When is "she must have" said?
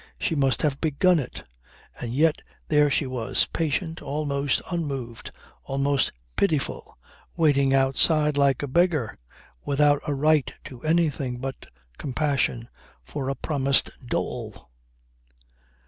0.19-0.81